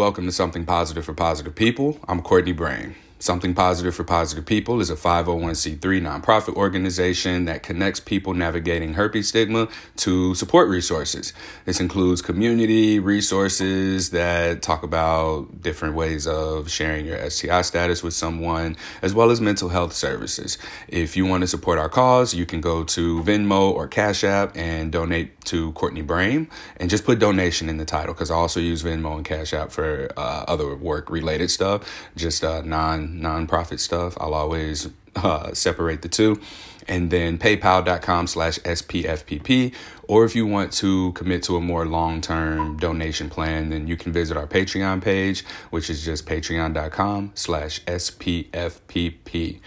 [0.00, 2.00] Welcome to Something Positive for Positive People.
[2.08, 2.94] I'm Courtney Brain.
[3.20, 9.28] Something Positive for Positive People is a 501c3 nonprofit organization that connects people navigating herpes
[9.28, 11.34] stigma to support resources.
[11.66, 18.14] This includes community resources that talk about different ways of sharing your STI status with
[18.14, 20.56] someone, as well as mental health services.
[20.88, 24.56] If you want to support our cause, you can go to Venmo or Cash App
[24.56, 26.48] and donate to Courtney Brain
[26.78, 29.72] and just put donation in the title because I also use Venmo and Cash App
[29.72, 31.82] for uh, other work related stuff,
[32.16, 34.16] just uh, non nonprofit stuff.
[34.20, 36.40] I'll always uh, separate the two.
[36.88, 39.74] And then paypal.com slash SPFPP.
[40.08, 43.96] Or if you want to commit to a more long term donation plan, then you
[43.96, 49.60] can visit our Patreon page, which is just patreon.com slash SPFPP.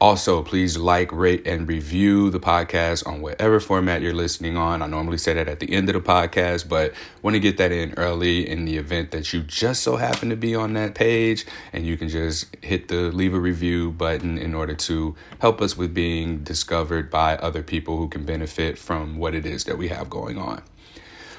[0.00, 4.80] Also, please like, rate, and review the podcast on whatever format you're listening on.
[4.80, 7.72] I normally say that at the end of the podcast, but want to get that
[7.72, 11.46] in early in the event that you just so happen to be on that page
[11.72, 15.76] and you can just hit the leave a review button in order to help us
[15.76, 19.88] with being discovered by other people who can benefit from what it is that we
[19.88, 20.62] have going on.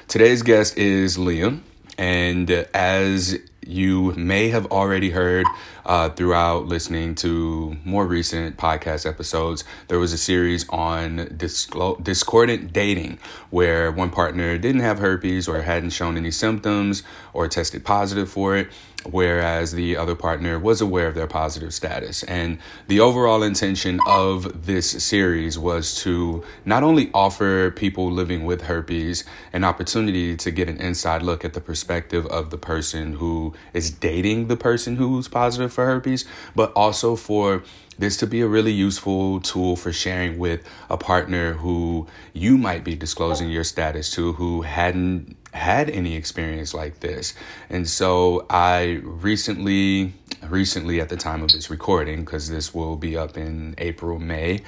[0.06, 1.60] Today's guest is Liam,
[1.96, 3.38] and as
[3.70, 5.46] you may have already heard
[5.86, 9.64] uh, throughout listening to more recent podcast episodes.
[9.88, 13.18] There was a series on disclo- discordant dating
[13.50, 18.56] where one partner didn't have herpes or hadn't shown any symptoms or tested positive for
[18.56, 18.68] it
[19.04, 22.22] whereas the other partner was aware of their positive status.
[22.24, 28.62] And the overall intention of this series was to not only offer people living with
[28.62, 33.54] herpes an opportunity to get an inside look at the perspective of the person who
[33.72, 37.62] is dating the person who's positive for herpes, but also for
[37.98, 42.82] this to be a really useful tool for sharing with a partner who you might
[42.82, 47.34] be disclosing your status to who hadn't had any experience like this.
[47.68, 50.14] And so I recently
[50.48, 54.62] recently at the time of this recording because this will be up in April May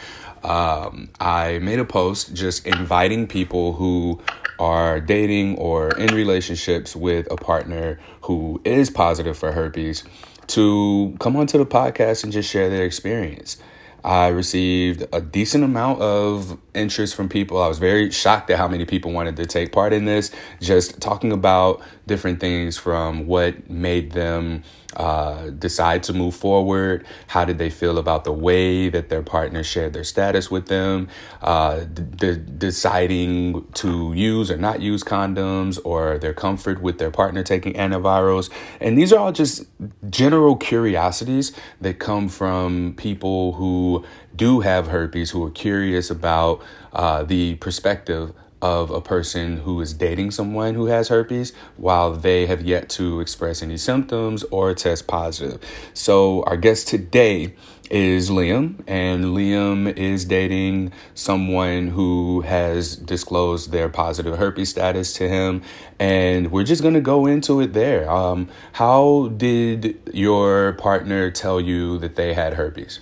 [0.44, 4.20] um, I made a post just inviting people who
[4.58, 10.04] are dating or in relationships with a partner who is positive for herpes
[10.48, 13.56] to come onto the podcast and just share their experience.
[14.04, 17.62] I received a decent amount of interest from people.
[17.62, 21.00] I was very shocked at how many people wanted to take part in this, just
[21.00, 24.64] talking about different things from what made them
[24.96, 27.06] uh, decide to move forward?
[27.28, 31.08] How did they feel about the way that their partner shared their status with them?
[31.40, 37.42] Uh, d- deciding to use or not use condoms or their comfort with their partner
[37.42, 38.50] taking antivirals.
[38.80, 39.64] And these are all just
[40.10, 44.04] general curiosities that come from people who
[44.34, 49.92] do have herpes, who are curious about uh, the perspective of a person who is
[49.92, 55.08] dating someone who has herpes while they have yet to express any symptoms or test
[55.08, 55.60] positive.
[55.92, 57.54] So, our guest today
[57.90, 65.28] is Liam, and Liam is dating someone who has disclosed their positive herpes status to
[65.28, 65.60] him.
[65.98, 68.10] And we're just going to go into it there.
[68.10, 73.00] Um, how did your partner tell you that they had herpes?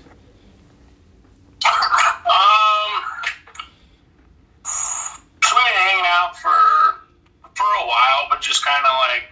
[8.51, 9.25] just kind of like,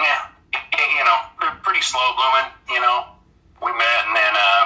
[0.00, 0.32] yeah,
[0.80, 1.18] you know,
[1.60, 2.50] pretty slow blooming.
[2.72, 3.04] You know,
[3.60, 4.64] we met and then uh,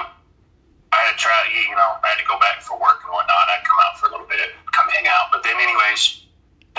[0.95, 3.51] I had to try, you know, I had to go back for work and whatnot.
[3.51, 5.27] I'd come out for a little bit, come hang out.
[5.35, 6.23] But then, anyways,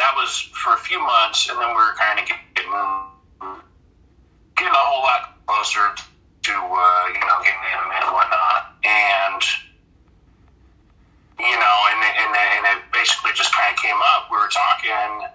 [0.00, 2.72] that was for a few months, and then we were kind of getting
[4.56, 9.42] getting a whole lot closer to uh, you know getting intimate and whatnot, and
[11.44, 14.32] you know, and and and it basically just kind of came up.
[14.32, 15.34] We were talking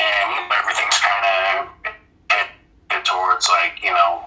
[0.00, 1.92] and everything's kind of
[2.30, 3.04] headed
[3.40, 4.24] towards like you know,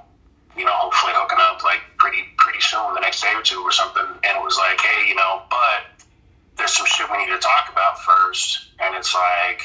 [0.58, 3.72] you know, hopefully hooking up like pretty pretty soon, the next day or two or
[3.72, 4.06] something.
[4.06, 6.06] And it was like, hey, you know, but
[6.58, 8.70] there's some shit we need to talk about first.
[8.80, 9.62] And it's like,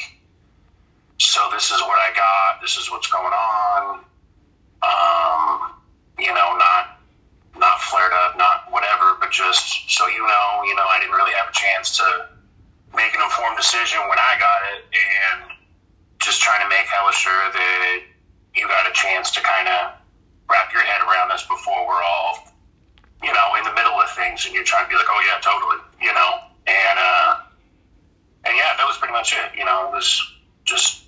[1.19, 2.61] so this is what I got.
[2.63, 4.05] This is what's going on.
[4.81, 5.75] Um,
[6.19, 7.01] you know, not
[7.57, 11.35] not flared up, not whatever, but just so you know, you know, I didn't really
[11.35, 12.29] have a chance to
[12.95, 15.39] make an informed decision when I got it, and
[16.23, 18.01] just trying to make hella sure that
[18.55, 19.93] you got a chance to kind of
[20.51, 22.49] wrap your head around this before we're all,
[23.23, 25.39] you know, in the middle of things and you're trying to be like, oh yeah,
[25.41, 26.31] totally, you know,
[26.67, 27.35] and uh,
[28.45, 29.57] and yeah, that was pretty much it.
[29.57, 30.09] You know, it was
[30.65, 31.05] just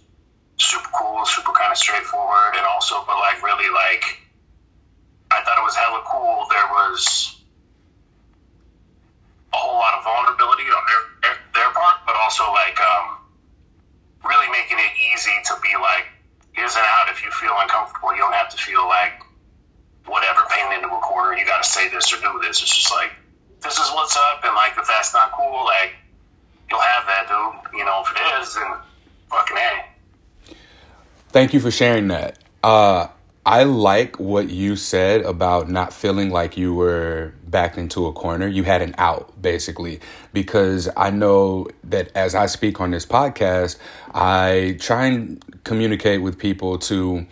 [0.60, 4.04] super cool, super kind of straightforward, and also, but like really like,
[5.30, 6.46] I thought it was hella cool.
[6.50, 7.36] There was
[9.52, 13.18] a whole lot of vulnerability on their their part, but also like um
[14.24, 16.09] really making it easy to be like,
[16.60, 18.12] is an out if you feel uncomfortable.
[18.12, 19.22] You don't have to feel like
[20.06, 21.36] whatever, painted into a corner.
[21.36, 22.62] You got to say this or do this.
[22.62, 23.12] It's just like
[23.62, 25.94] this is what's up, and like if that's not cool, like
[26.68, 27.78] you'll have that, dude.
[27.78, 28.66] You know, if it is, then
[29.30, 30.54] fucking a.
[31.28, 32.38] Thank you for sharing that.
[32.62, 33.08] Uh,
[33.50, 38.46] I like what you said about not feeling like you were backed into a corner.
[38.46, 39.98] You had an out, basically,
[40.32, 43.76] because I know that as I speak on this podcast,
[44.14, 47.26] I try and communicate with people to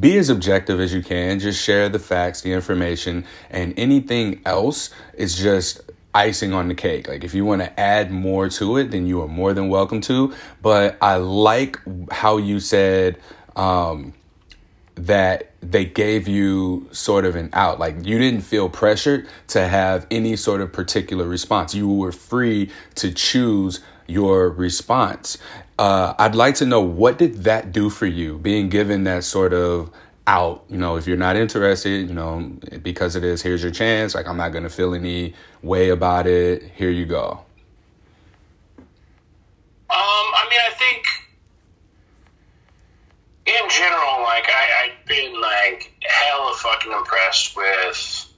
[0.00, 1.38] be as objective as you can.
[1.38, 5.82] Just share the facts, the information, and anything else is just
[6.12, 7.06] icing on the cake.
[7.06, 10.00] Like if you want to add more to it, then you are more than welcome
[10.00, 10.34] to.
[10.62, 11.78] But I like
[12.10, 13.20] how you said,
[13.54, 14.14] um,
[15.06, 17.78] that they gave you sort of an out.
[17.78, 21.74] Like you didn't feel pressured to have any sort of particular response.
[21.74, 25.38] You were free to choose your response.
[25.78, 29.54] Uh, I'd like to know what did that do for you, being given that sort
[29.54, 29.90] of
[30.26, 30.64] out.
[30.68, 34.14] You know, if you're not interested, you know, because it is, here's your chance.
[34.14, 36.62] Like I'm not gonna feel any way about it.
[36.74, 37.44] Here you go.
[39.88, 41.06] Um, I mean, I think
[43.46, 44.79] in general, like I, I've
[45.10, 48.32] been like hella fucking impressed with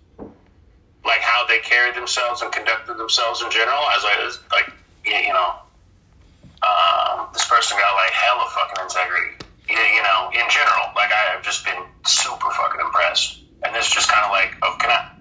[1.04, 3.84] like how they carried themselves and conducted themselves in general.
[3.92, 4.72] As I was like,
[5.04, 5.52] you, you know,
[6.64, 9.36] um, this person got like hella fucking integrity.
[9.68, 11.76] You, you know, in general, like I have just been
[12.06, 13.40] super fucking impressed.
[13.64, 15.12] And this just kind of like, oh, can I?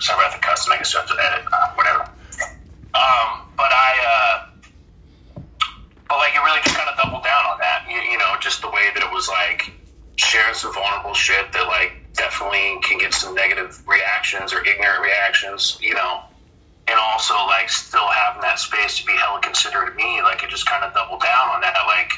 [0.00, 0.72] Sorry about the custom.
[0.72, 2.02] I guess you have to edit, uh, whatever.
[2.96, 3.92] Um, but I.
[4.00, 4.48] Uh,
[6.08, 7.86] but like it really just kind of doubled down on that.
[7.88, 9.70] You, you know, just the way that it was like
[10.22, 15.78] sharing some vulnerable shit that like definitely can get some negative reactions or ignorant reactions.
[15.80, 16.22] You know,
[16.88, 20.22] and also like still having that space to be hella considerate of me.
[20.22, 21.76] Like it just kind of doubled down on that.
[21.86, 22.12] Like,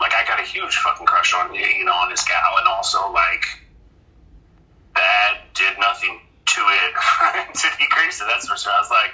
[0.00, 3.12] like I got a huge fucking crush on you know on this gal, and also
[3.12, 3.44] like
[4.94, 8.26] that did nothing to it to decrease it.
[8.26, 8.72] That's for sure.
[8.72, 9.12] I was like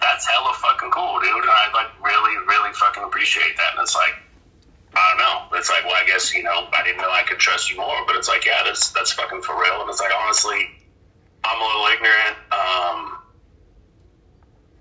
[0.00, 1.30] that's hella fucking cool, dude.
[1.34, 3.74] And I like really, really fucking appreciate that.
[3.74, 4.14] And it's like,
[4.96, 5.58] I don't know.
[5.58, 8.06] It's like, well, I guess you know, I didn't know I could trust you more,
[8.06, 9.80] but it's like, yeah, that's that's fucking for real.
[9.80, 10.70] And it's like, honestly,
[11.42, 13.18] I'm a little ignorant um,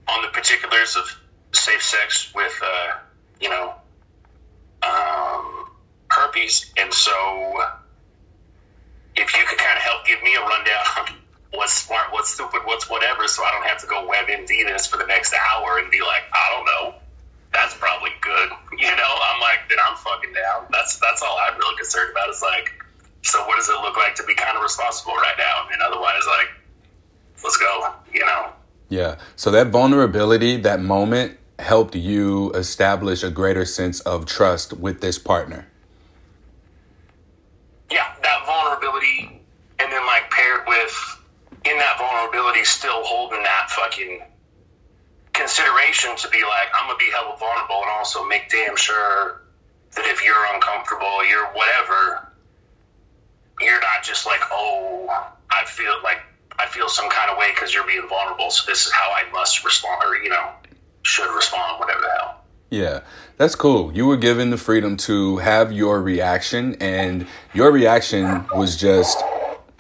[0.10, 1.06] on the particulars of
[1.52, 2.94] safe sex with, uh,
[3.42, 3.74] you know,
[4.84, 5.70] um,
[6.10, 7.64] herpes, and so
[9.16, 11.20] if you could kind of help give me a rundown
[11.54, 14.98] what's smart, what's stupid, what's whatever, so I don't have to go WebMD this for
[14.98, 17.00] the next hour and be like, I don't know.
[17.54, 18.50] That's probably good.
[18.78, 20.66] You know, I'm like, then I'm fucking down.
[20.72, 22.30] That's that's all I'm really concerned about.
[22.30, 22.72] Is like,
[23.22, 25.68] so what does it look like to be kind of responsible right now?
[25.72, 26.50] And otherwise, like,
[27.44, 27.94] let's go.
[28.14, 28.50] You know.
[28.90, 29.18] Yeah.
[29.36, 35.18] So that vulnerability, that moment, helped you establish a greater sense of trust with this
[35.18, 35.68] partner.
[37.92, 39.42] Yeah, that vulnerability,
[39.80, 41.20] and then like paired with
[41.66, 44.22] in that vulnerability still holding that fucking
[45.44, 49.42] consideration to be like, I'm gonna be hella vulnerable and also make damn sure
[49.96, 52.32] that if you're uncomfortable, you're whatever,
[53.60, 56.20] you're not just like, oh, I feel like
[56.58, 58.52] I feel some kind of way because you're being vulnerable.
[58.52, 60.50] So this is how I must respond, or you know,
[61.02, 62.40] should respond, whatever the hell.
[62.70, 63.02] Yeah,
[63.38, 63.94] that's cool.
[63.94, 69.22] You were given the freedom to have your reaction, and your reaction was just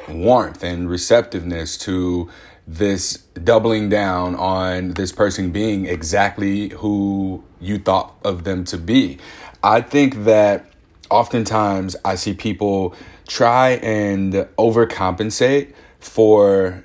[0.10, 2.30] warmth and receptiveness to
[2.68, 9.18] this doubling down on this person being exactly who you thought of them to be.
[9.62, 10.66] I think that
[11.10, 12.96] oftentimes I see people
[13.28, 16.84] try and overcompensate for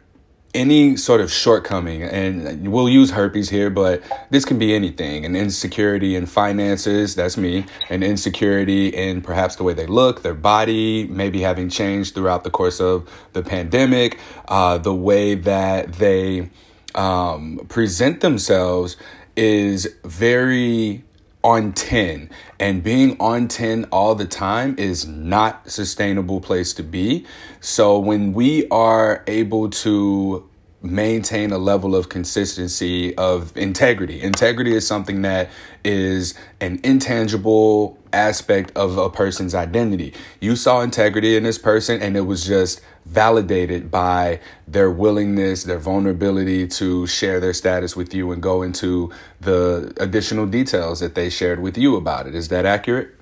[0.59, 5.37] any sort of shortcoming, and we'll use herpes here, but this can be anything an
[5.37, 11.07] insecurity in finances, that's me, an insecurity in perhaps the way they look, their body,
[11.07, 16.51] maybe having changed throughout the course of the pandemic, uh, the way that they
[16.97, 18.97] um, present themselves
[19.37, 21.05] is very
[21.45, 27.25] on 10 and being on 10 all the time is not sustainable place to be.
[27.61, 30.48] So when we are able to
[30.81, 35.51] maintain a level of consistency of integrity integrity is something that
[35.85, 42.17] is an intangible aspect of a person's identity you saw integrity in this person and
[42.17, 48.31] it was just validated by their willingness, their vulnerability to share their status with you
[48.33, 52.35] and go into the additional details that they shared with you about it.
[52.35, 53.15] Is that accurate?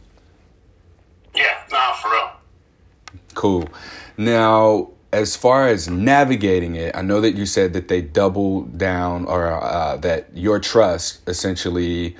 [1.34, 2.30] Yeah, nah, for real.
[3.34, 3.68] Cool.
[4.16, 9.24] Now, as far as navigating it, I know that you said that they doubled down
[9.26, 12.16] or uh, that your trust essentially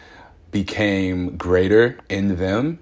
[0.51, 2.79] became greater in them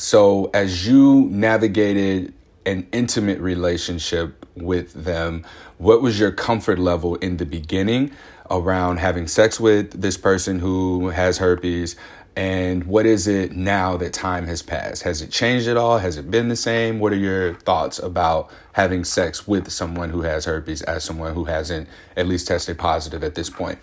[0.00, 2.32] so as you navigated
[2.64, 5.44] an intimate relationship with them,
[5.76, 8.10] what was your comfort level in the beginning
[8.50, 11.96] around having sex with this person who has herpes?
[12.36, 15.02] And what is it now that time has passed?
[15.02, 15.98] Has it changed at all?
[15.98, 17.00] Has it been the same?
[17.00, 21.44] What are your thoughts about having sex with someone who has herpes as someone who
[21.44, 23.78] hasn't at least tested positive at this point?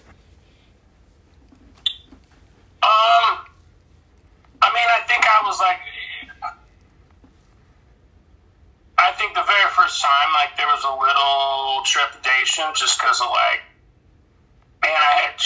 [2.81, 3.37] Um,
[4.61, 5.79] I mean, I think I was like,
[8.97, 13.27] I think the very first time, like, there was a little trepidation just because of,
[13.29, 13.61] like,
[14.81, 15.37] man, I had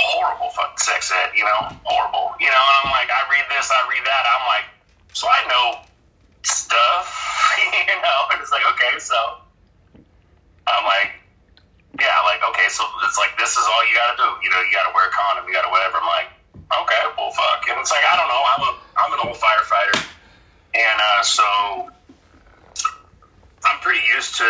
[0.00, 3.68] horrible fucking sex ed, you know, horrible, you know, and I'm like, I read this,
[3.68, 4.66] I read that, I'm like,
[5.12, 5.66] so I know
[6.42, 7.06] stuff,
[7.88, 9.18] you know, and it's like, okay, so
[10.66, 11.12] I'm like,
[11.98, 14.72] yeah, like, okay, so it's like, this is all you gotta do, you know, you
[14.72, 16.00] gotta wear a condom, you gotta whatever.
[16.00, 19.20] I'm like, okay, well, fuck, and it's like, I don't know, I'm a, I'm an
[19.28, 19.98] old firefighter,
[20.74, 21.46] and uh, so
[23.68, 24.48] I'm pretty used to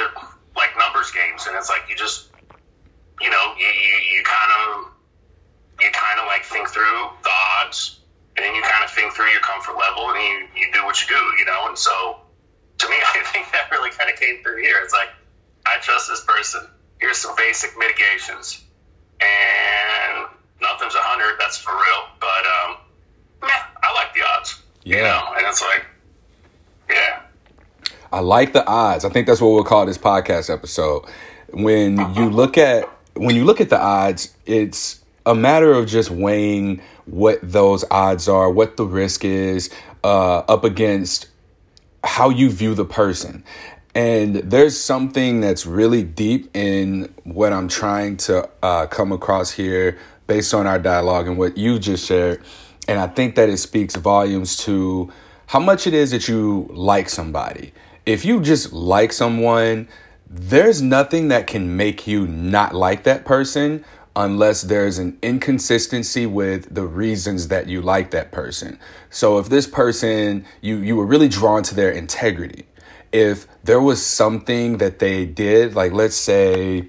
[0.55, 2.30] like numbers games, and it's like you just,
[17.61, 18.65] basic mitigations,
[19.21, 20.29] and
[20.61, 21.39] nothing's a hundred.
[21.39, 22.09] That's for real.
[22.21, 22.77] But um,
[23.43, 24.63] yeah, I like the odds.
[24.85, 25.35] Yeah, you know?
[25.37, 25.87] and it's like,
[26.89, 27.23] yeah.
[28.13, 29.05] I like the odds.
[29.05, 31.05] I think that's what we'll call this podcast episode.
[31.53, 36.11] When you look at when you look at the odds, it's a matter of just
[36.11, 39.71] weighing what those odds are, what the risk is,
[40.03, 41.27] uh, up against
[42.03, 43.45] how you view the person.
[43.95, 49.99] And there's something that's really deep in what I'm trying to uh, come across here
[50.27, 52.43] based on our dialogue and what you just shared.
[52.87, 55.13] And I think that it speaks volumes to
[55.47, 57.73] how much it is that you like somebody.
[58.07, 59.89] If you just like someone,
[60.29, 66.73] there's nothing that can make you not like that person unless there's an inconsistency with
[66.73, 68.79] the reasons that you like that person.
[69.11, 72.67] So if this person you you were really drawn to their integrity,
[73.13, 76.89] if there was something that they did, like let's say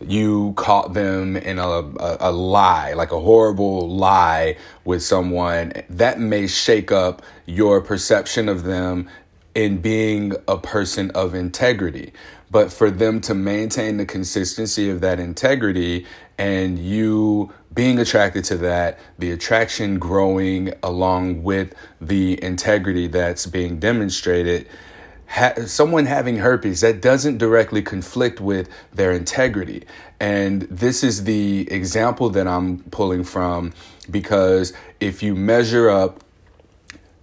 [0.00, 6.20] you caught them in a, a, a, lie, like a horrible lie with someone, that
[6.20, 9.08] may shake up your perception of them
[9.54, 12.12] in being a person of integrity.
[12.50, 16.06] But for them to maintain the consistency of that integrity
[16.38, 23.78] and you being attracted to that, the attraction growing along with the integrity that's being
[23.78, 24.68] demonstrated.
[25.28, 29.84] Ha- someone having herpes that doesn't directly conflict with their integrity.
[30.18, 33.72] And this is the example that I'm pulling from
[34.10, 36.24] because if you measure up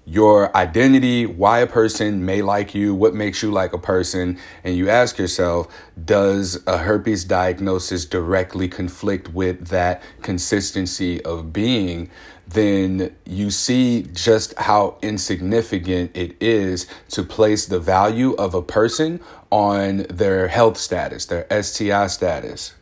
[0.05, 4.77] your identity, why a person may like you, what makes you like a person, and
[4.77, 5.67] you ask yourself,
[6.03, 12.09] does a herpes diagnosis directly conflict with that consistency of being?
[12.47, 19.19] Then you see just how insignificant it is to place the value of a person
[19.49, 22.75] on their health status, their STI status.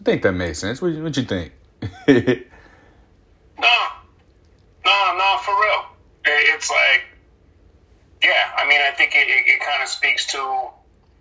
[0.00, 0.80] I think that makes sense.
[0.80, 1.52] What, what you think?
[3.58, 3.76] No,
[4.84, 5.84] no, no, for real.
[6.24, 7.04] It's like,
[8.22, 8.52] yeah.
[8.56, 10.70] I mean, I think it, it, it kind of speaks to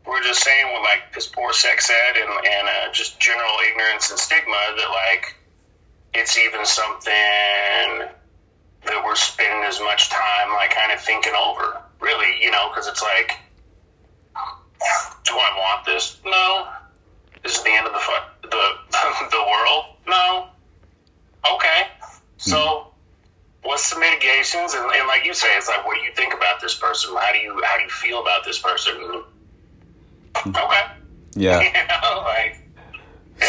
[0.08, 4.10] we're just saying with like this poor sex ed and, and uh, just general ignorance
[4.10, 5.36] and stigma that like
[6.14, 8.08] it's even something
[8.86, 11.82] that we're spending as much time like kind of thinking over.
[12.00, 13.32] Really, you know, because it's like,
[15.26, 16.18] do I want this?
[16.24, 16.68] No.
[17.44, 19.86] Is it the end of the fu- the the world?
[20.08, 20.48] No.
[21.56, 21.88] Okay.
[22.38, 22.94] So,
[23.64, 24.74] what's the mitigations?
[24.74, 27.16] And, and, like you say, it's like, what do you think about this person?
[27.16, 29.24] How do you how do you feel about this person?
[30.46, 30.82] Okay.
[31.36, 31.62] Yeah.
[31.62, 32.62] you know, like,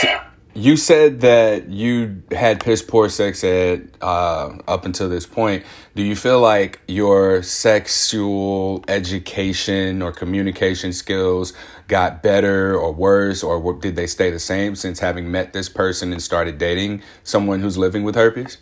[0.02, 0.24] yeah.
[0.54, 5.64] You said that you had piss poor sex ed uh, up until this point.
[5.94, 11.52] Do you feel like your sexual education or communication skills
[11.86, 16.12] got better or worse, or did they stay the same since having met this person
[16.12, 18.58] and started dating someone who's living with herpes?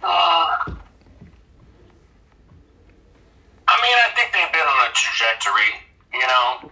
[0.00, 0.72] Uh, I
[3.82, 5.74] mean, I think they've been on a trajectory.
[6.12, 6.70] You know,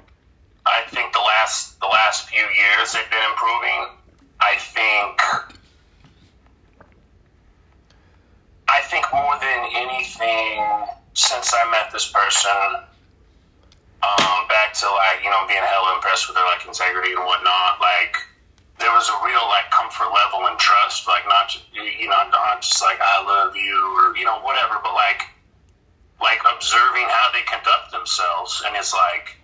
[0.65, 3.97] I think the last the last few years they've been improving.
[4.41, 5.17] I think.
[8.69, 10.61] I think more than anything,
[11.15, 12.85] since I met this person,
[14.05, 17.81] um, back to like you know being hella impressed with their like integrity and whatnot.
[17.81, 18.21] Like
[18.79, 22.61] there was a real like comfort level and trust, like not just, you know not
[22.61, 25.25] just like I love you or you know whatever, but like
[26.21, 29.41] like observing how they conduct themselves, and it's like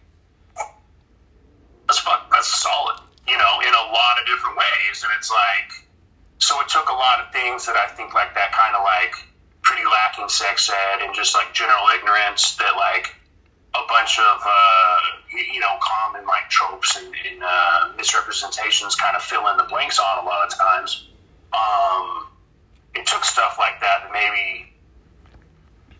[1.92, 5.84] that's fuck, that's solid, you know, in a lot of different ways, and it's like
[6.38, 9.12] so it took a lot of things that I think like that kind of like
[9.60, 13.14] pretty lacking sex ed and just like general ignorance that like
[13.76, 14.98] a bunch of uh,
[15.52, 20.00] you know common like tropes and, and uh, misrepresentations kind of fill in the blanks
[20.00, 21.12] on a lot of times.
[21.52, 22.26] Um,
[22.96, 24.72] it took stuff like that that maybe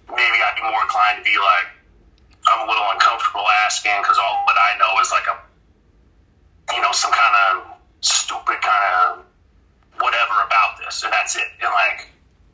[0.09, 1.69] maybe I'd be more inclined to be like
[2.49, 5.52] I'm a little uncomfortable asking because all that I know is like a
[6.75, 9.25] you know some kind of stupid kind of
[10.01, 11.49] whatever about this and that's it.
[11.61, 12.09] And like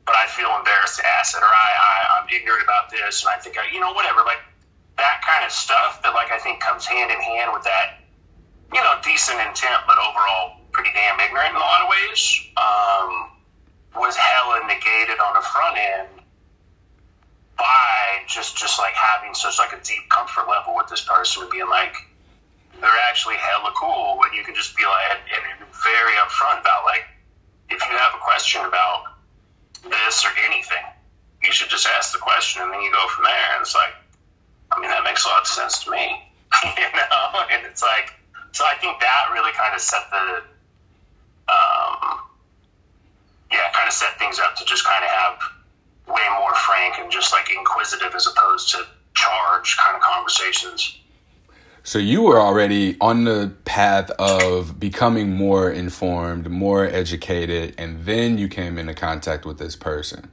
[0.07, 3.33] but I feel embarrassed to ask it or I, I I'm ignorant about this and
[3.33, 4.41] I think I you know whatever like
[4.99, 8.03] that kind of stuff that like I think comes hand in hand with that,
[8.75, 12.21] you know, decent intent, but overall pretty damn ignorant in a lot of ways,
[12.59, 13.11] um,
[13.97, 16.09] was hella negated on the front end
[17.57, 21.51] by just just like having such like a deep comfort level with this person and
[21.51, 21.95] being like
[22.81, 26.85] they're actually hella cool when you can just be like and, and very upfront about
[26.85, 27.05] like
[27.71, 29.19] if you have a question about
[29.85, 30.85] this or anything,
[31.43, 33.49] you should just ask the question and then you go from there.
[33.55, 33.93] And it's like
[34.71, 36.05] I mean, that makes a lot of sense to me.
[36.65, 38.13] you know, and it's like,
[38.53, 40.43] so I think that really kind of set the,
[41.49, 42.21] um,
[43.53, 45.39] yeah, kind of set things up to just kind of have
[46.07, 50.99] way more frank and just like inquisitive as opposed to charge kind of conversations.
[51.89, 58.37] So you were already on the path of becoming more informed, more educated, and then
[58.37, 60.31] you came into contact with this person.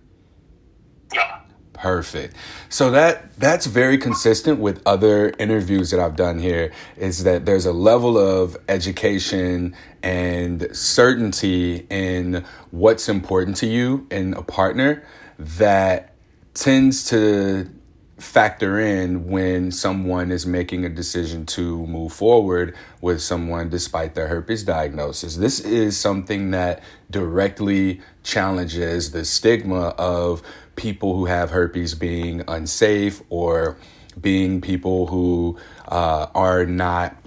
[1.13, 1.39] Yeah.
[1.71, 2.35] Perfect.
[2.67, 7.65] So that that's very consistent with other interviews that I've done here is that there's
[7.65, 15.07] a level of education and certainty in what's important to you in a partner
[15.37, 16.15] that
[16.53, 17.69] tends to
[18.17, 24.27] factor in when someone is making a decision to move forward with someone despite their
[24.27, 25.35] herpes diagnosis.
[25.35, 30.41] This is something that directly challenges the stigma of
[30.75, 33.77] people who have herpes being unsafe or
[34.19, 37.17] being people who uh, are not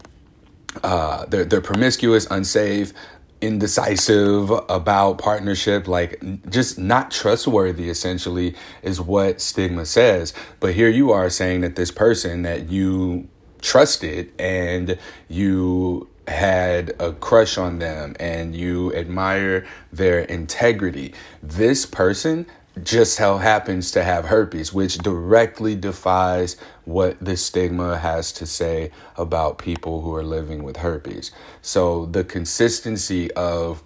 [0.82, 2.92] uh, they're, they're promiscuous, unsafe,
[3.40, 6.20] indecisive about partnership, like
[6.50, 10.34] just not trustworthy, essentially, is what stigma says.
[10.60, 13.28] But here you are saying that this person that you
[13.60, 14.98] trusted and
[15.28, 22.46] you had a crush on them and you admire their integrity, this person
[22.84, 28.90] just how happens to have herpes, which directly defies what the stigma has to say
[29.16, 31.30] about people who are living with herpes.
[31.62, 33.82] So the consistency of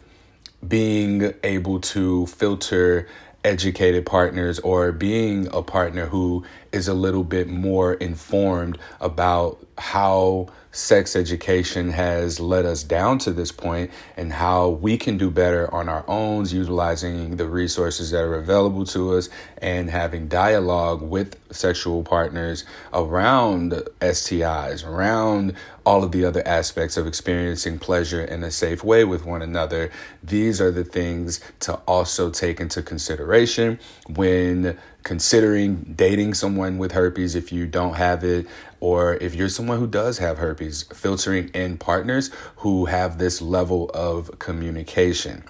[0.67, 3.09] being able to filter
[3.45, 10.49] educated partners or being a partner who is a little bit more informed about how
[10.73, 15.73] sex education has led us down to this point and how we can do better
[15.73, 21.39] on our own, utilizing the resources that are available to us and having dialogue with
[21.53, 25.55] sexual partners around STIs, around
[25.85, 29.91] all of the other aspects of experiencing pleasure in a safe way with one another.
[30.23, 37.35] These are the things to also take into consideration when considering dating someone with herpes
[37.35, 38.47] if you don't have it,
[38.81, 43.91] or if you're someone who does have herpes, filtering in partners who have this level
[43.95, 45.45] of communication.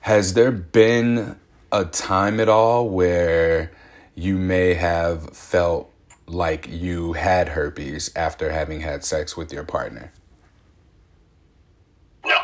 [0.00, 1.36] Has there been
[1.72, 3.72] a time at all where
[4.14, 5.92] you may have felt
[6.26, 10.12] like you had herpes after having had sex with your partner?
[12.24, 12.36] No.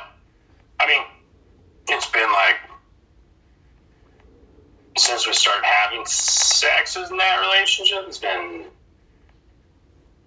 [0.80, 1.02] I mean,
[1.88, 2.56] it's been like
[4.96, 8.64] since we started having sex in that relationship, it's been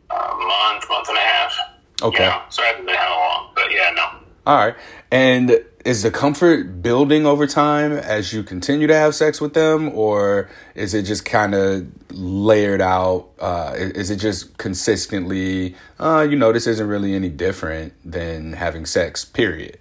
[0.09, 1.57] a month, month and a half.
[2.01, 2.23] Okay.
[2.23, 4.19] You know, so I haven't been how long, but yeah, no.
[4.45, 4.75] All right.
[5.11, 9.89] And is the comfort building over time as you continue to have sex with them,
[9.89, 13.29] or is it just kind of layered out?
[13.39, 18.85] Uh, is it just consistently, uh, you know, this isn't really any different than having
[18.85, 19.77] sex, period?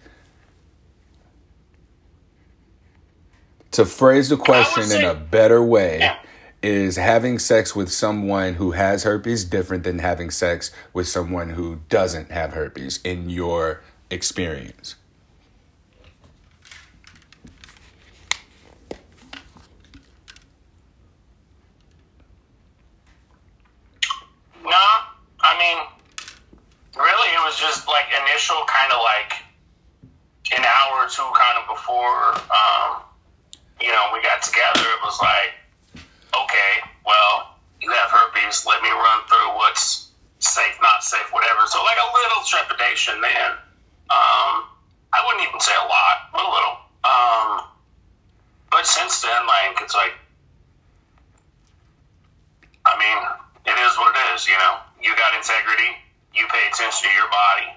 [3.75, 6.19] To phrase the question say, in a better way, yeah.
[6.63, 11.81] is having sex with someone who has herpes different than having sex with someone who
[11.89, 14.95] doesn't have herpes in your experience?
[24.63, 24.85] No,
[25.41, 25.79] I mean,
[26.97, 29.45] really, it was just like initial kind of like
[32.51, 33.04] um,
[33.81, 36.73] you know, we got together, it was like, okay,
[37.05, 38.65] well, you have herpes.
[38.67, 41.67] Let me run through what's safe, not safe, whatever.
[41.67, 43.51] So, like a little trepidation then.
[44.09, 44.69] Um,
[45.13, 46.77] I wouldn't even say a lot, but a little.
[47.05, 47.49] Um,
[48.71, 50.13] but since then, like, it's like,
[52.85, 53.19] I mean,
[53.65, 54.77] it is what it is, you know?
[55.01, 55.93] You got integrity,
[56.35, 57.69] you pay attention to your body,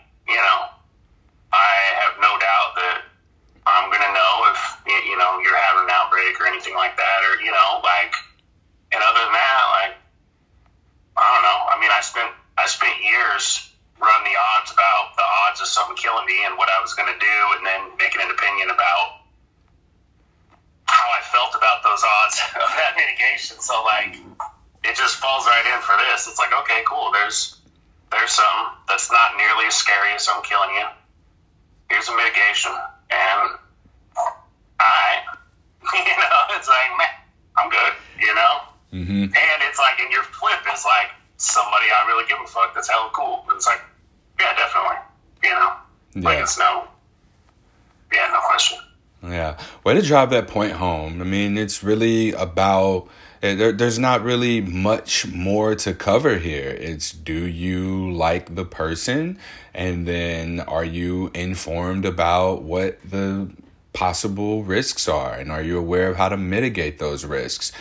[49.48, 51.22] Yeah, way to drive that point home.
[51.22, 53.08] I mean, it's really about
[53.42, 56.70] eh, there, there's not really much more to cover here.
[56.70, 59.38] It's do you like the person,
[59.74, 63.50] and then are you informed about what the
[63.94, 67.72] possible risks are, and are you aware of how to mitigate those risks?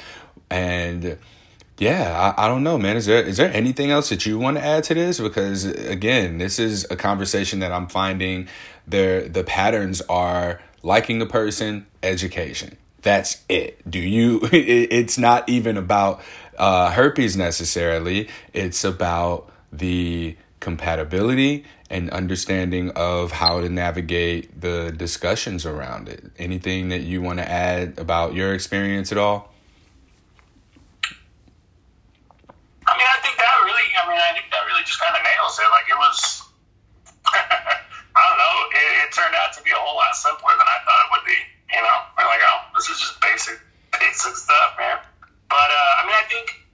[0.49, 1.19] And
[1.79, 2.97] yeah, I, I don't know, man.
[2.97, 5.19] Is there is there anything else that you want to add to this?
[5.19, 8.49] Because again, this is a conversation that I'm finding
[8.87, 12.77] there the patterns are liking the person, education.
[13.03, 13.89] That's it.
[13.89, 16.23] Do you it's not even about
[16.59, 18.29] uh herpes necessarily.
[18.53, 26.25] It's about the compatibility and understanding of how to navigate the discussions around it.
[26.39, 29.55] Anything that you want to add about your experience at all?
[32.87, 35.23] I mean, I think that really, I mean, I think that really just kind of
[35.23, 35.69] nails it.
[35.71, 36.19] Like it was,
[37.31, 40.79] I don't know, it, it turned out to be a whole lot simpler than I
[40.83, 41.39] thought it would be.
[41.71, 43.59] You know, we're like, oh, this is just basic,
[43.95, 44.99] basic stuff, man.
[45.51, 46.67] But uh, I mean, I think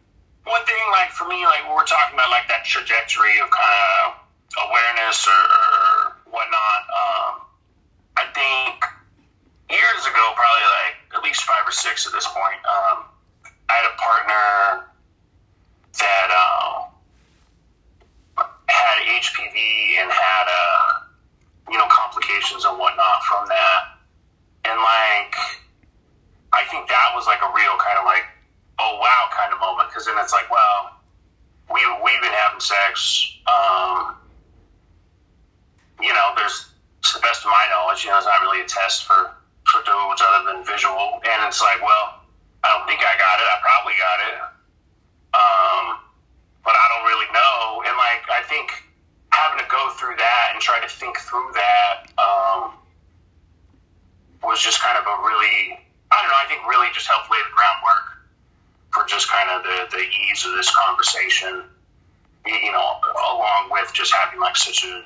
[0.45, 2.49] one thing, like for me, like when we're talking about like
[3.13, 3.49] trajectory of
[4.69, 7.33] awareness or, or whatnot, um,
[8.17, 8.85] I think
[9.71, 13.05] years ago, probably like at least five or six at this point, um,
[13.69, 14.93] I had a partner
[16.01, 16.93] that um,
[18.67, 21.05] had HPV and had uh,
[21.71, 23.81] you know complications and whatnot from that,
[24.65, 25.35] and like
[26.53, 28.25] I think that was like a real kind of like
[28.81, 30.97] oh wow kind of moment because then it's like well
[31.73, 34.17] we we've been having sex, um,
[36.01, 36.69] you know there's
[37.03, 39.83] to the best of my knowledge you know it's not really a test for for
[39.85, 42.25] dudes other than visual, and it's like well
[42.65, 44.39] I don't think I got it I probably got it.
[45.33, 45.97] Um,
[46.61, 47.83] but I don't really know.
[47.89, 48.69] And like, I think
[49.33, 52.77] having to go through that and try to think through that um,
[54.45, 55.81] was just kind of a really,
[56.13, 58.23] I don't know, I think really just helped lay the groundwork
[58.93, 61.65] for just kind of the, the ease of this conversation,
[62.47, 63.01] you know,
[63.35, 65.05] along with just having like such a,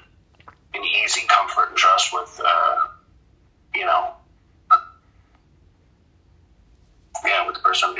[0.75, 2.79] an easy comfort and trust with, uh,
[3.75, 4.13] you know,
[7.25, 7.95] yeah, with the person.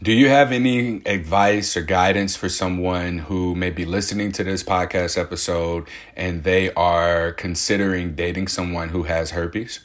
[0.00, 4.62] Do you have any advice or guidance for someone who may be listening to this
[4.62, 9.80] podcast episode and they are considering dating someone who has herpes?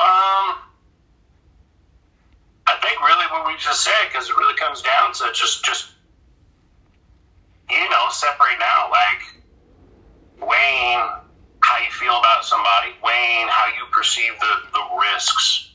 [0.00, 0.56] Um,
[2.64, 5.92] I think really what we just said because it really comes down to just just
[7.68, 9.20] you know separating out like
[10.40, 11.04] weighing
[11.60, 15.68] how you feel about somebody, weighing how you perceive the the risks,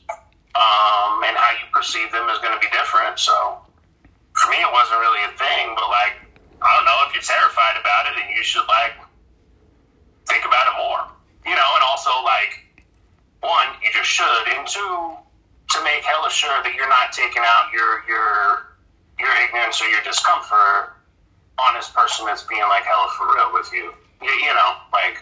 [0.58, 3.20] um, and how you perceive them is going to be different.
[3.22, 3.62] So
[4.34, 6.18] for me, it wasn't really a thing, but like
[6.58, 8.98] I don't know if you're terrified about it, and you should like
[10.26, 11.06] think about it more,
[11.46, 12.66] you know, and also like
[13.46, 15.18] one, you just should, and two,
[15.74, 18.70] to make hella sure that you're not taking out your your
[19.18, 20.94] your ignorance or your discomfort
[21.58, 23.92] on this person that's being like hella for real with you.
[24.22, 25.18] You, you know, like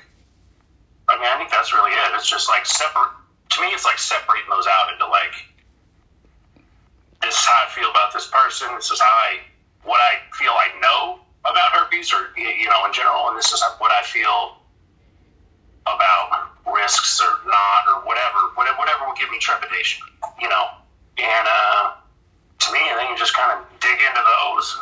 [1.09, 2.13] I mean, I think that's really it.
[2.15, 3.13] It's just like separate.
[3.57, 5.35] To me, it's like separating those out into like
[7.23, 8.69] this is how I feel about this person.
[8.77, 9.41] This is how I
[9.85, 13.63] what I feel I know about herpes, or you know, in general, and this is
[13.79, 14.61] what I feel
[15.87, 20.07] about risks or not or whatever, whatever, whatever will give me trepidation,
[20.41, 20.65] you know.
[21.19, 21.93] And uh,
[22.59, 24.79] to me, I think you just kind of dig into those.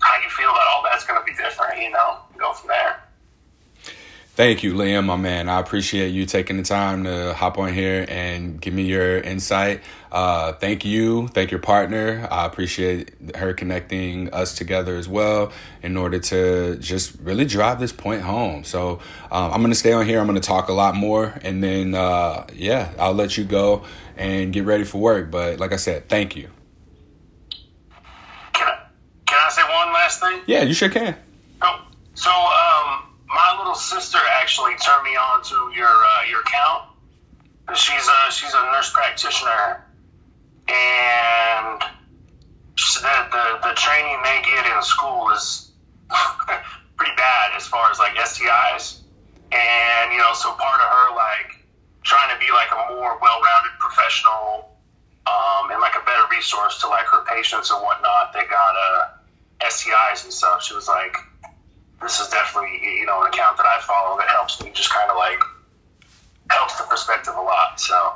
[0.00, 2.18] How you feel about all that's going to be different, you know.
[2.38, 3.01] Go from there.
[4.34, 5.50] Thank you, Liam, my man.
[5.50, 9.82] I appreciate you taking the time to hop on here and give me your insight.
[10.10, 11.28] Uh, thank you.
[11.28, 12.26] Thank your partner.
[12.30, 17.92] I appreciate her connecting us together as well in order to just really drive this
[17.92, 18.64] point home.
[18.64, 20.18] So um, I'm going to stay on here.
[20.18, 21.38] I'm going to talk a lot more.
[21.42, 23.84] And then, uh, yeah, I'll let you go
[24.16, 25.30] and get ready for work.
[25.30, 26.48] But like I said, thank you.
[28.54, 28.78] Can I,
[29.26, 30.40] can I say one last thing?
[30.46, 31.16] Yeah, you sure can.
[31.60, 32.61] Oh, so, my
[33.72, 36.84] little sister actually turned me on to your uh, your account.
[37.74, 39.86] She's a she's a nurse practitioner,
[40.68, 41.80] and
[42.76, 45.72] the, the the training they get in school is
[46.96, 49.00] pretty bad as far as like STIs,
[49.52, 51.64] and you know, so part of her like
[52.04, 54.76] trying to be like a more well-rounded professional
[55.24, 58.34] um, and like a better resource to like her patients and whatnot.
[58.34, 59.06] They got uh,
[59.64, 60.62] STIs and stuff.
[60.62, 61.16] She was like
[62.02, 65.10] this is definitely you know an account that I follow that helps me just kind
[65.10, 65.38] of like
[66.50, 67.80] helps the perspective a lot.
[67.80, 68.12] So.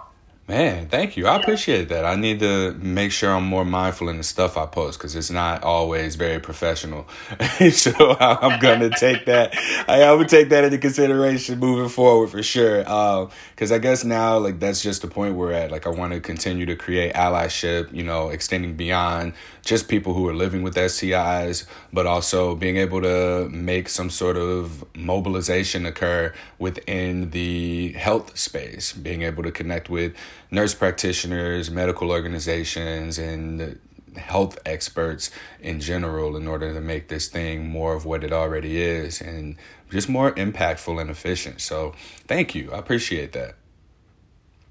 [0.48, 1.26] Man, thank you.
[1.26, 2.04] I appreciate that.
[2.04, 5.30] I need to make sure I'm more mindful in the stuff I post because it's
[5.30, 7.08] not always very professional.
[7.72, 9.56] so I'm gonna take that.
[9.88, 12.88] I, I would take that into consideration moving forward for sure.
[12.88, 15.70] Um, Because I guess now, like that's just the point we're at.
[15.70, 17.90] Like I want to continue to create allyship.
[17.90, 19.32] You know, extending beyond
[19.64, 24.36] just people who are living with STIs, but also being able to make some sort
[24.36, 30.12] of mobilization occur within the health space, being able to connect with
[30.50, 33.78] nurse practitioners, medical organizations, and
[34.16, 38.80] health experts in general in order to make this thing more of what it already
[38.80, 39.56] is and
[39.90, 41.60] just more impactful and efficient.
[41.60, 41.94] So,
[42.26, 42.72] thank you.
[42.72, 43.56] I appreciate that.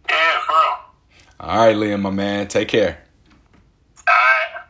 [0.10, 1.48] Yeah, bro.
[1.48, 2.48] All right, Liam, my man.
[2.48, 3.00] Take care.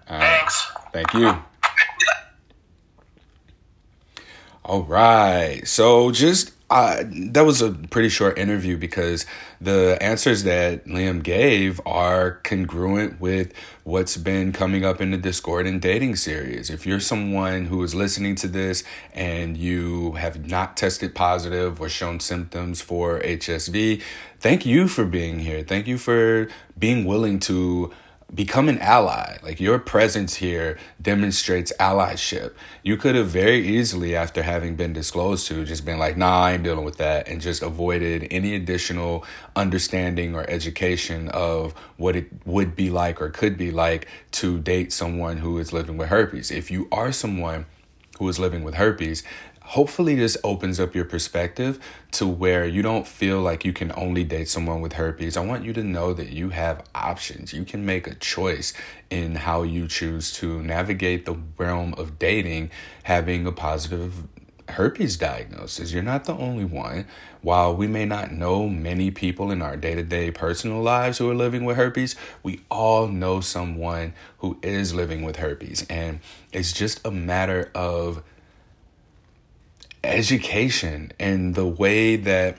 [0.08, 0.38] All right.
[0.40, 0.72] Thanks.
[0.94, 1.36] Thank you.
[4.64, 5.62] All right.
[5.68, 9.26] So just uh, that was a pretty short interview because
[9.62, 15.82] the answers that Liam gave are congruent with what's been coming up in the discordant
[15.82, 16.72] dating series.
[16.72, 21.88] If you're someone who is listening to this and you have not tested positive or
[21.88, 24.02] shown symptoms for HSV,
[24.40, 25.62] thank you for being here.
[25.62, 26.48] Thank you for
[26.80, 27.94] being willing to
[28.36, 29.38] become an ally.
[29.42, 32.54] Like your presence here demonstrates allyship.
[32.84, 36.54] You could have very easily, after having been disclosed to, just been like, nah, I
[36.54, 42.28] ain't dealing with that, and just avoided any additional understanding or education of what it
[42.46, 46.52] would be like or could be like to date someone who is living with herpes.
[46.52, 47.66] If you are someone
[48.20, 49.24] who is living with herpes,
[49.66, 51.80] hopefully this opens up your perspective
[52.12, 55.36] to where you don't feel like you can only date someone with herpes.
[55.36, 57.52] I want you to know that you have options.
[57.52, 58.74] You can make a choice
[59.10, 62.70] in how you choose to navigate the realm of dating
[63.04, 64.28] having a positive
[64.70, 65.92] herpes diagnosis.
[65.92, 67.08] You're not the only one.
[67.42, 71.30] While we may not know many people in our day to day personal lives who
[71.30, 75.86] are living with herpes, we all know someone who is living with herpes.
[75.90, 76.20] And
[76.52, 78.24] it's just a matter of
[80.06, 82.58] education and the way that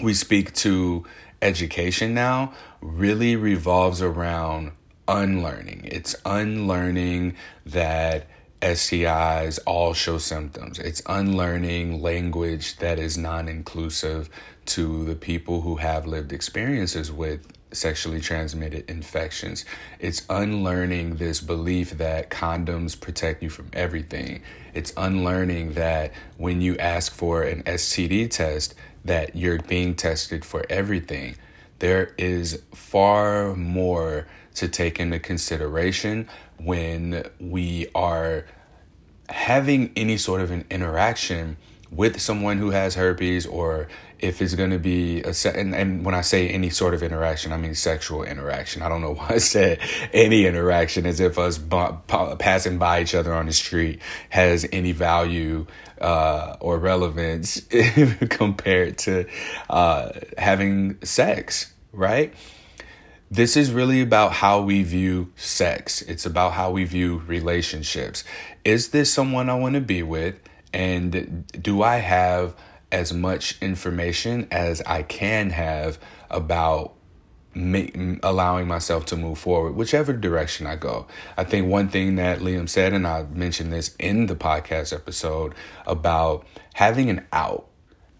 [0.00, 1.04] we speak to
[1.40, 4.72] education now really revolves around
[5.06, 5.82] unlearning.
[5.84, 8.26] It's unlearning that
[8.62, 10.78] STIs all show symptoms.
[10.78, 14.30] It's unlearning language that is non inclusive
[14.66, 19.64] to the people who have lived experiences with sexually transmitted infections.
[19.98, 24.42] It's unlearning this belief that condoms protect you from everything.
[24.72, 30.64] It's unlearning that when you ask for an STD test that you're being tested for
[30.70, 31.36] everything.
[31.78, 38.46] There is far more to take into consideration when we are
[39.28, 41.56] having any sort of an interaction
[41.94, 46.04] with someone who has herpes or if it's going to be a se- and, and
[46.04, 48.82] when I say any sort of interaction, I mean sexual interaction.
[48.82, 49.78] I don't know why I said
[50.12, 51.96] any interaction as if us bu-
[52.38, 55.66] passing by each other on the street has any value
[56.00, 57.60] uh, or relevance
[58.30, 59.26] compared to
[59.68, 62.34] uh, having sex, right?
[63.30, 66.02] This is really about how we view sex.
[66.02, 68.22] It's about how we view relationships.
[68.64, 70.38] Is this someone I want to be with?
[70.74, 72.54] And do I have
[72.92, 75.98] as much information as I can have
[76.30, 76.94] about
[77.56, 81.06] allowing myself to move forward, whichever direction I go.
[81.36, 85.54] I think one thing that Liam said, and I mentioned this in the podcast episode
[85.86, 87.68] about having an out.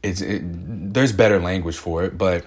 [0.03, 2.45] It's, it, there's better language for it, but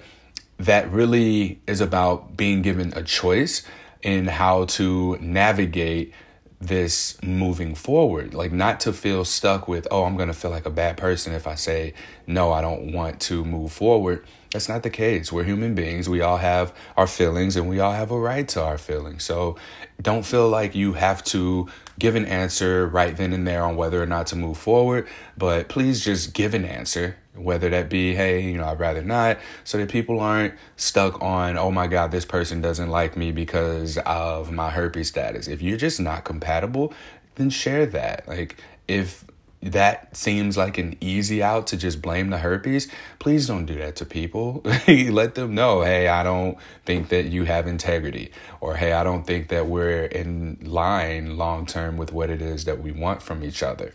[0.58, 3.64] that really is about being given a choice
[4.02, 6.14] in how to navigate
[6.60, 8.34] this moving forward.
[8.34, 11.32] Like, not to feel stuck with, oh, I'm going to feel like a bad person
[11.32, 11.94] if I say,
[12.26, 14.24] no, I don't want to move forward.
[14.52, 15.30] That's not the case.
[15.30, 16.08] We're human beings.
[16.08, 19.22] We all have our feelings and we all have a right to our feelings.
[19.22, 19.56] So
[20.00, 21.68] don't feel like you have to
[21.98, 25.68] give an answer right then and there on whether or not to move forward, but
[25.68, 29.78] please just give an answer, whether that be, hey, you know, I'd rather not, so
[29.78, 34.50] that people aren't stuck on, oh my God, this person doesn't like me because of
[34.50, 35.48] my herpes status.
[35.48, 36.92] If you're just not compatible,
[37.36, 38.26] then share that.
[38.28, 39.24] Like, if
[39.62, 43.96] that seems like an easy out to just blame the herpes, please don't do that
[43.96, 44.62] to people.
[44.88, 49.26] Let them know, hey, I don't think that you have integrity, or hey, I don't
[49.26, 53.42] think that we're in line long term with what it is that we want from
[53.42, 53.92] each other.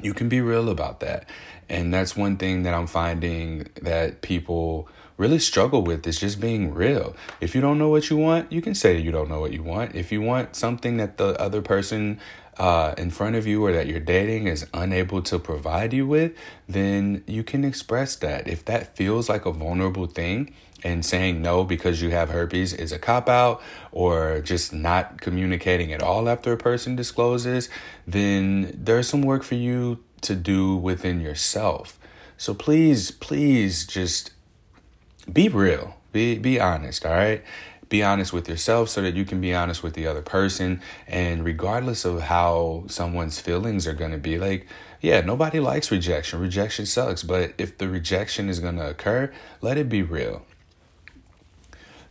[0.00, 1.28] You can be real about that.
[1.68, 6.72] And that's one thing that I'm finding that people really struggle with is just being
[6.72, 7.14] real.
[7.40, 9.62] If you don't know what you want, you can say you don't know what you
[9.62, 9.94] want.
[9.94, 12.20] If you want something that the other person
[12.56, 16.32] uh, in front of you or that you're dating is unable to provide you with,
[16.68, 18.48] then you can express that.
[18.48, 20.54] If that feels like a vulnerable thing,
[20.84, 23.60] and saying no because you have herpes is a cop out
[23.92, 27.68] or just not communicating at all after a person discloses,
[28.06, 31.98] then there's some work for you to do within yourself.
[32.36, 34.32] So please, please just
[35.32, 35.96] be real.
[36.12, 37.44] Be be honest, all right?
[37.88, 40.80] be honest with yourself so that you can be honest with the other person.
[41.06, 44.66] And regardless of how someone's feelings are going to be, like,
[45.00, 46.40] yeah, nobody likes rejection.
[46.40, 47.22] Rejection sucks.
[47.22, 50.44] But if the rejection is going to occur, let it be real.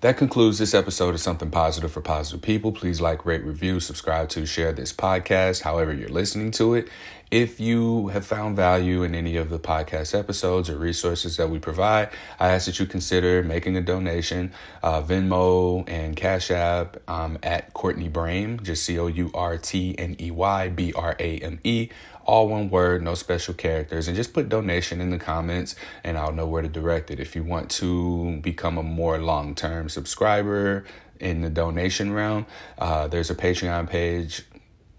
[0.01, 2.71] That concludes this episode of Something Positive for Positive People.
[2.71, 6.87] Please like, rate, review, subscribe to, share this podcast, however you're listening to it.
[7.31, 11.57] If you have found value in any of the podcast episodes or resources that we
[11.57, 14.53] provide, I ask that you consider making a donation.
[14.83, 19.97] Uh, Venmo and Cash App um, at Courtney Brame, just C O U R T
[19.97, 21.89] N E Y B R A M E
[22.27, 26.33] all one word, no special characters, and just put donation in the comments and I'll
[26.33, 27.19] know where to direct it.
[27.19, 30.85] If you want to become a more long term subscriber
[31.19, 32.45] in the donation realm,
[32.77, 34.43] uh, there's a Patreon page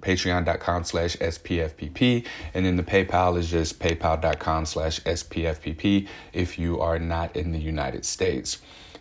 [0.00, 7.00] patreon.com slash spfpp and then the paypal is just paypal.com slash spfpp if you are
[7.00, 8.58] not in the united states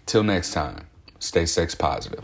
[0.07, 0.87] till next time
[1.19, 2.23] stay sex positive